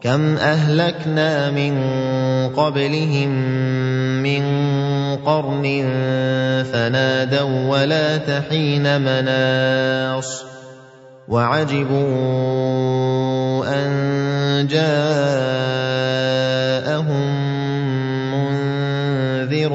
كم 0.00 0.36
اهلكنا 0.36 1.50
من 1.50 1.74
قبلهم 2.56 3.28
من 4.22 4.42
قرن 5.16 5.84
فنادوا 6.72 7.68
ولا 7.68 8.16
تحين 8.16 9.00
مناص 9.00 10.44
وعجبوا 11.28 12.06
ان 13.66 14.66
جاءهم 14.70 15.96
منذر 18.32 19.72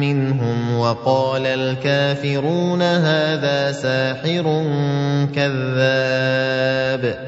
منهم 0.00 0.78
وقال 0.78 1.46
الكافرون 1.46 2.82
هذا 2.82 3.72
ساحر 3.72 4.64
كذاب 5.34 7.27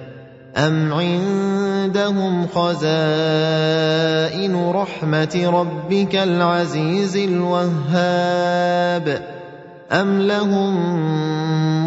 أَمْ 0.57 0.93
عِندَهُمْ 0.93 2.47
خَزَائِنُ 2.47 4.55
رَحْمَةِ 4.75 5.43
رَبِّكَ 5.47 6.15
الْعَزِيزِ 6.15 7.17
الْوَهَّابِ 7.17 9.21
أَمْ 9.91 10.21
لَهُم 10.21 10.75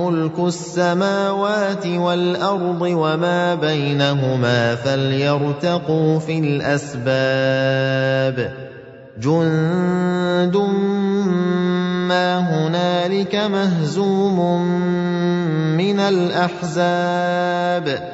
مُّلْكُ 0.01 0.39
السَّمَاوَاتِ 0.39 1.87
وَالْأَرْضِ 1.87 2.81
وَمَا 2.83 3.55
بَيْنَهُمَا 3.55 4.75
فَلْيَرْتَقُوا 4.75 6.19
فِي 6.19 6.39
الْأَسْبَابِ 6.39 8.37
جُندٌ 9.21 10.57
مَّا 12.09 12.39
هُنَالِكَ 12.39 13.35
مَهْزُومٌ 13.35 14.61
مِّنَ 15.77 16.01
الْأَحْزَابِ 16.01 18.14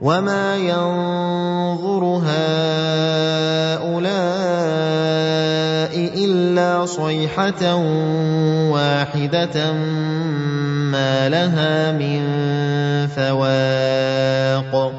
وما 0.00 0.56
ينظر 0.56 2.04
هؤلاء 2.04 2.36
الا 6.24 6.86
صيحه 6.86 7.74
واحدة 8.70 9.72
ما 10.92 11.28
لها 11.28 11.92
من 11.92 12.22
فواق 13.06 14.92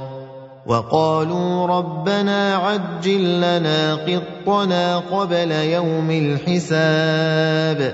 وقالوا 0.66 1.68
ربنا 1.68 2.56
عجل 2.56 3.38
لنا 3.38 3.96
قطنا 3.96 4.97
قبل 4.97 5.52
يوم 5.52 6.12
الحساب 6.12 7.94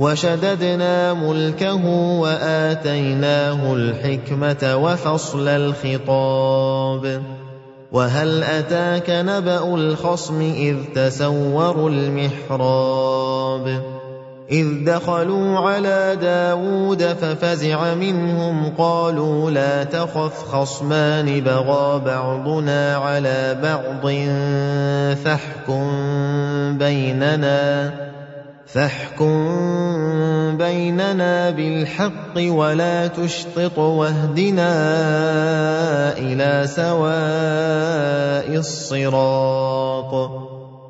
وشددنا 0.00 1.14
ملكه 1.14 1.86
وآتيناه 2.20 3.74
الحكمة 3.74 4.76
وفصل 4.76 5.48
الخطاب. 5.48 7.22
وهل 7.92 8.42
أتاك 8.42 9.10
نبأ 9.10 9.74
الخصم 9.74 10.40
إذ 10.40 10.76
تسوروا 10.94 11.90
المحراب؟ 11.90 13.82
إذ 14.50 14.84
دخلوا 14.84 15.58
على 15.58 16.16
داود 16.20 17.02
ففزع 17.02 17.94
منهم 17.94 18.72
قالوا 18.78 19.50
لا 19.50 19.84
تخف 19.84 20.48
خصمان 20.48 21.40
بغى 21.40 22.02
بعضنا 22.06 22.96
على 22.96 23.58
بعض 23.62 24.12
فاحكم 25.24 25.88
بيننا. 26.78 27.99
فاحكم 28.72 29.36
بيننا 30.56 31.50
بالحق 31.50 32.36
ولا 32.36 33.06
تشطط 33.06 33.78
واهدنا 33.78 34.72
إلى 36.18 36.66
سواء 36.66 38.56
الصراط. 38.58 40.49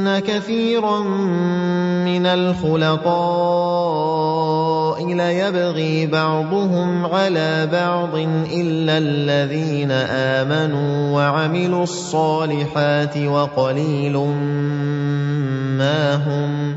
ان 0.00 0.18
كثيرا 0.18 1.00
من 2.04 2.26
الخلقاء 2.26 3.10
ليبغي 5.14 6.06
بعضهم 6.06 7.06
على 7.06 7.68
بعض 7.72 8.14
الا 8.52 8.98
الذين 8.98 9.90
امنوا 10.40 11.16
وعملوا 11.16 11.82
الصالحات 11.82 13.16
وقليل 13.16 14.16
ما 15.78 16.14
هم 16.14 16.76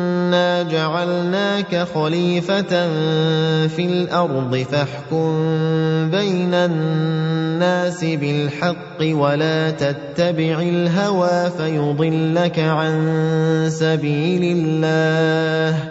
إِنَّا 0.31 0.63
جَعَلْنَاكَ 0.63 1.75
خَلِيفَةً 1.95 2.87
فِي 3.67 3.79
الْأَرْضِ 3.85 4.55
فَاحْكُم 4.71 5.29
بَيْنَ 6.09 6.53
النَّاسِ 6.53 8.03
بِالْحَقِّ 8.05 8.99
وَلَا 9.01 9.71
تَتَّبِعِ 9.71 10.59
الْهَوَىٰ 10.61 11.51
فَيُضِلَّكَ 11.57 12.59
عَن 12.59 12.95
سَبِيلِ 13.69 14.43
اللَّهِ 14.57 15.79
ۚ 15.79 15.90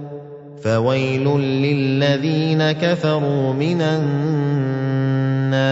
فَوَيْلٌ 0.63 1.39
لِّلَّذِينَ 1.39 2.71
كَفَرُوا 2.71 3.53
مِنَ 3.53 3.81
النَّارِ. 3.81 5.71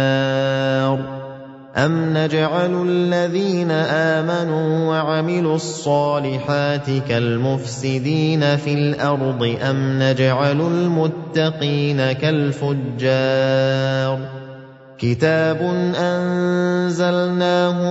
أَمْ 1.77 2.17
نَجْعَلُ 2.17 2.87
الَّذِينَ 2.87 3.71
آمَنُوا 3.71 4.89
وَعَمِلُوا 4.89 5.55
الصَّالِحَاتِ 5.55 6.89
كَالْمُفْسِدِينَ 7.09 8.57
فِي 8.57 8.73
الْأَرْضِ؟ 8.73 9.57
أَمْ 9.61 10.03
نَجْعَلُ 10.03 10.61
الْمُتَّقِينَ 10.61 12.11
كَالْفُجَّارِ؟ 12.11 14.19
كِتَابٌ 14.99 15.61
أَنزَلْنَاهُ 15.95 17.48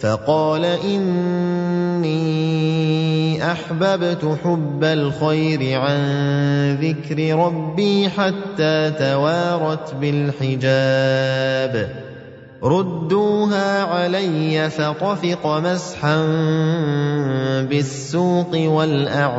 فَقَالَ 0.00 0.64
إِنِّي 0.64 2.12
أَحْبَبْتُ 3.52 4.38
حُبَّ 4.44 4.84
الْخَيْرِ 4.84 5.80
عَن 5.80 5.98
ذِكْرِ 6.80 7.38
رَبِّي 7.38 8.08
حَتَّىٰ 8.08 8.90
تَوَارَتْ 8.98 9.94
بِالْحِجَابِ. 9.94 11.88
رُدُّوهَا 12.64 13.82
عَلَيَّ 13.82 14.70
فَطَفِقَ 14.70 15.46
مَسْحًا 15.46 16.16
بِالسُّوقِ 17.70 18.54
وَالْأَعْنَاقِ. 18.54 19.38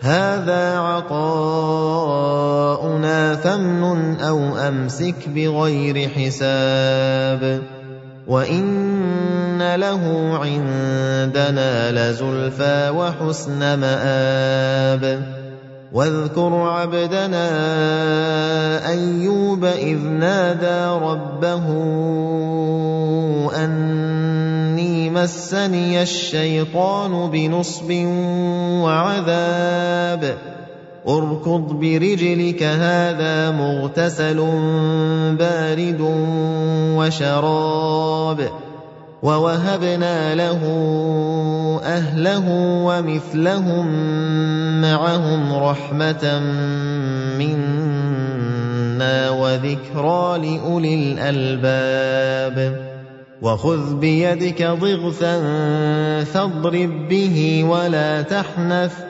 هَٰذَا 0.00 0.78
عَطَاؤُنَا 0.78 1.34
فَامْنُنْ 3.36 4.20
أَوْ 4.20 4.38
أَمْسِكْ 4.56 5.28
بِغَيْرِ 5.28 6.08
حِسَابٍ 6.08 7.62
وَإِنَّ 8.26 9.74
لَهُ 9.74 10.02
عِندَنَا 10.42 11.90
لَزُلْفَىٰ 11.90 12.90
وَحُسْنَ 12.90 13.78
مَآبٍ 13.78 15.22
وَاذْكُرْ 15.92 16.52
عَبْدَنَا 16.54 17.48
أَيُّوبَ 18.90 19.64
إِذْ 19.64 19.98
نَادَىٰ 19.98 20.98
رَبَّهُ 21.02 21.66
أَنِّي 23.56 24.17
مَسَّنِيَ 25.22 26.02
الشَّيْطَانُ 26.02 27.30
بِنُصْبٍ 27.30 27.90
وَعَذَابٍ. 28.84 30.36
ارْكُضْ 31.08 31.80
بِرِجْلِكَ 31.80 32.62
هَٰذَا 32.62 33.50
مُغْتَسَلٌ 33.50 34.36
بَارِدٌ 35.38 36.00
وَشَرَابٌ. 36.96 38.50
وَوَهَبْنَا 39.22 40.34
لَهُ 40.34 40.62
أَهْلَهُ 41.84 42.44
وَمِثْلَهُم 42.84 43.86
مَّعَهُمْ 44.80 45.52
رَحْمَةً 45.52 46.40
مِّنَّا 47.38 49.30
وَذِكْرَىٰ 49.30 50.38
لِأُولِي 50.38 50.94
الْأَلْبَابِ. 50.94 52.87
وَخُذْ 53.42 53.94
بِيَدِكَ 53.94 54.62
ضِغْثًا 54.62 55.40
فَاضْرِب 56.24 57.08
بِّهِ 57.08 57.64
وَلَا 57.64 58.22
تَحْنَثْ 58.22 58.92
ۗ. 58.92 59.02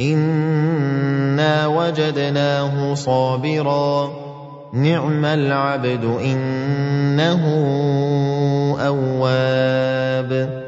إِنَّا 0.00 1.66
وَجَدْنَاهُ 1.66 2.94
صَابِرًا 2.94 4.06
ۚ. 4.06 4.10
نِّعْمَ 4.74 5.24
الْعَبْدُ 5.24 6.04
ۖ 6.04 6.20
إِنَّهُ 6.24 7.42
أَوَّابٌ. 8.86 10.62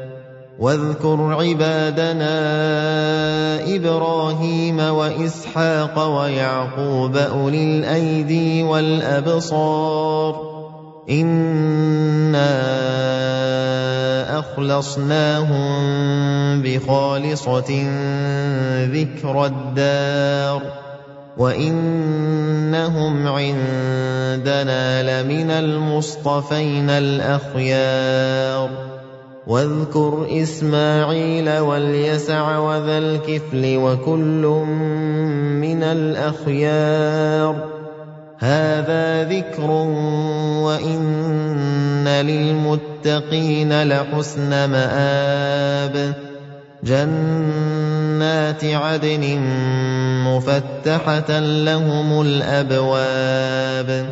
وَاذْكُرْ 0.59 1.33
عِبَادَنَا 1.33 2.35
إِبْرَاهِيمَ 3.75 4.79
وَإِسْحَاقَ 4.79 6.21
وَيَعْقُوبَ 6.21 7.17
أُولِي 7.17 7.63
الْأَيْدِي 7.63 8.63
وَالْأَبْصَارِ. 8.63 10.54
إِنَّا 11.09 12.49
أَخْلَصْنَاهُم 14.39 15.65
بِخَالِصَةٍ 16.61 17.71
ذِكْرَى 18.85 19.45
الدَّارِ 19.45 20.61
وَإِنَّهُمْ 21.37 23.27
عِندَنَا 23.27 24.85
لَمِنَ 25.03 25.49
الْمُصْطَفَيْنَ 25.51 26.89
الْأَخْيَارِ 26.89 28.69
واذكر 29.47 30.27
اسماعيل 30.29 31.59
واليسع 31.59 32.57
وذا 32.57 32.97
الكفل 32.97 33.77
وكل 33.77 34.45
من 35.61 35.83
الاخيار 35.83 37.74
هذا 38.39 39.23
ذكر 39.23 39.71
وان 40.61 42.07
للمتقين 42.07 43.83
لحسن 43.83 44.49
مآب 44.49 46.13
جنات 46.83 48.65
عدن 48.65 49.39
مفتحه 50.25 51.39
لهم 51.39 52.21
الابواب 52.21 54.05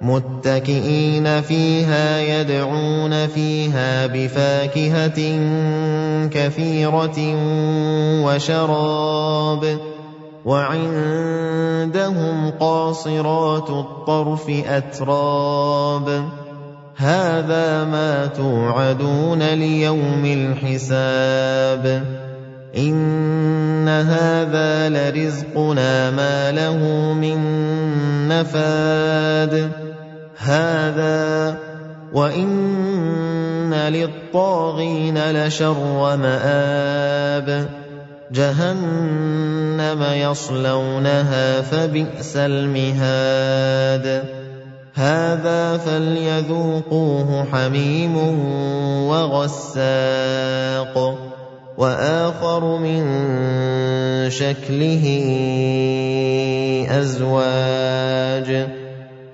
متكئين 0.00 1.42
فيها 1.42 2.20
يدعون 2.20 3.26
فيها 3.26 4.06
بفاكهه 4.06 5.18
كثيره 6.28 7.18
وشراب 8.24 9.95
وعندهم 10.46 12.50
قاصرات 12.50 13.70
الطرف 13.70 14.50
أتراب. 14.68 16.24
هذا 16.96 17.84
ما 17.84 18.26
توعدون 18.26 19.42
ليوم 19.42 20.24
الحساب. 20.24 22.04
إِنَّ 22.76 23.88
هَٰذَا 23.88 24.88
لَرِزْقُنَا 24.88 26.10
مَا 26.10 26.52
لَهُ 26.52 27.12
مِن 27.12 27.38
نَّفَادٍ. 28.28 29.70
هَٰذَا 30.38 31.56
وَإِنَّ 32.12 33.74
لِلطَّاغِينَ 33.74 35.30
لَشَرَّ 35.30 36.16
مَآبٍ 36.16 37.75
جَهَنَّمَ 38.32 40.02
يَصْلَوْنَهَا 40.02 41.60
فَبِئْسَ 41.60 42.36
الْمِهَادُ. 42.36 44.06
هَٰذَا 44.96 45.76
فَلْيَذُوقُوهُ 45.76 47.44
حَمِيمٌ 47.52 48.16
وَغَسَّاقٌ 49.08 50.96
وآخر 51.78 52.78
من 52.78 53.02
شكله 54.30 55.04
أزواج. 56.90 58.75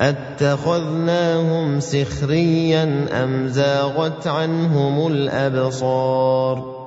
اتخذناهم 0.00 1.80
سخريا 1.80 3.06
ام 3.24 3.48
زاغت 3.48 4.26
عنهم 4.26 5.06
الابصار 5.06 6.80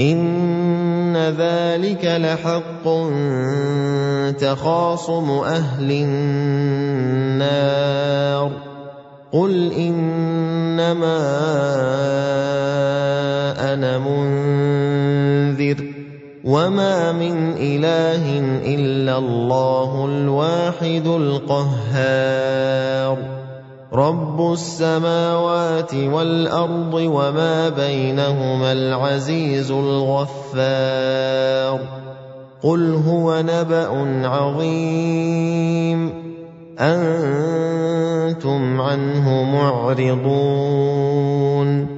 ان 0.00 1.16
ذلك 1.16 2.04
لحق 2.04 2.84
تخاصم 4.38 5.30
أهل 5.30 5.90
النار 5.92 7.58
قُلْ 9.32 9.72
إِنَّمَا 9.72 11.18
أَنَا 13.74 13.98
مُنذِرٌ 13.98 15.87
وَمَا 16.48 17.12
مِنْ 17.12 17.52
إِلَٰهٍ 17.52 18.40
إِلَّا 18.64 19.18
اللَّهُ 19.18 20.04
الْوَاحِدُ 20.04 21.06
الْقَهَّارُ. 21.06 23.18
رَبُّ 23.92 24.52
السَّمَاوَاتِ 24.52 25.94
وَالْأَرْضِ 25.94 26.94
وَمَا 26.94 27.68
بَيْنَهُمَا 27.68 28.72
الْعَزِيزُ 28.72 29.70
الْغَفَّارُ. 29.70 31.80
قُلْ 32.62 32.94
هُوَ 32.94 33.40
نَبَأٌ 33.40 34.28
عَظِيمٌ. 34.28 36.12
أَنتُمْ 36.80 38.80
عَنْهُ 38.80 39.42
مُعْرِضُونَ. 39.42 41.97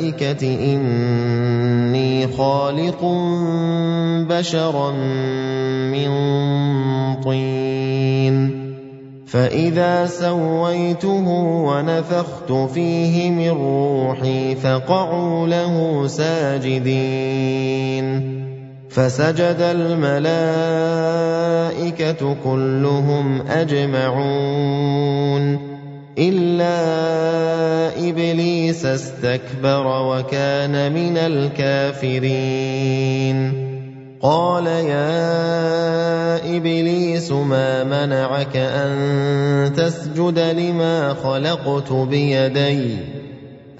لِلْمَلَائِكَةِ 0.00 0.74
إِنِّي 0.74 2.26
خَالِقٌ 2.26 3.04
بَشَرًا 4.28 4.90
مِّن 5.92 6.10
طِينٍ. 7.24 8.66
فَإِذَا 9.26 10.06
سَوَّيْتُهُ 10.06 11.28
وَنَفَخْتُ 11.64 12.52
فِيهِ 12.52 13.30
مِن 13.30 13.50
رُّوحِي 13.50 14.54
فَقَعُوا 14.54 15.46
لَهُ 15.46 16.06
سَاجِدِينَ. 16.06 18.36
فسجد 18.90 19.56
الملائكة 19.60 20.26
كلهم 22.44 23.42
أجمعون. 23.42 25.75
إلا 26.18 28.08
إبليس 28.08 28.84
استكبر 28.84 29.86
وكان 29.86 30.92
من 30.92 31.16
الكافرين. 31.16 32.46
قال 34.22 34.66
يا 34.66 36.56
إبليس 36.56 37.32
ما 37.32 37.84
منعك 37.84 38.56
أن 38.56 39.72
تسجد 39.76 40.38
لما 40.38 41.14
خلقت 41.14 41.92
بيدي؟ 41.92 42.96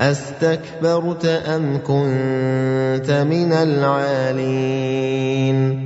أَسْتَكْبَرْتَ 0.00 1.24
أَمْ 1.24 1.78
كُنتَ 1.78 3.10
مِنَ 3.10 3.52
الْعَالِينَ؟ 3.52 5.85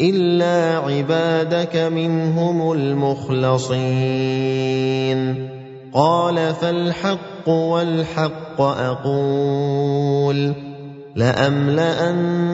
الا 0.00 0.78
عبادك 0.78 1.76
منهم 1.76 2.72
المخلصين 2.72 3.72
قال 5.92 6.54
فالحق 6.54 7.48
والحق 7.48 8.60
أقول 8.60 10.52
لاملان 11.16 12.52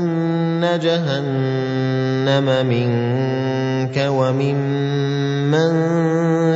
جهنم 0.83 2.67
منك 2.67 4.07
وممن 4.09 5.69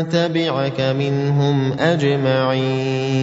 تبعك 0.08 0.80
منهم 0.80 1.72
اجمعين 1.78 3.22